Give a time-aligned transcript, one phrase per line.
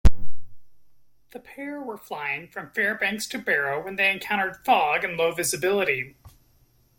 [1.29, 6.15] The pair were flying from Fairbanks to Barrow when they encountered fog and low-visibility.